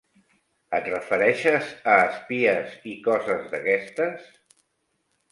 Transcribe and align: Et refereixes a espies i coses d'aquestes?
Et 0.75 0.87
refereixes 0.91 1.67
a 1.95 1.97
espies 2.05 2.73
i 2.93 2.93
coses 3.09 3.45
d'aquestes? 3.51 4.25